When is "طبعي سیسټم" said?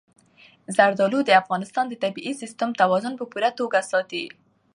2.03-2.69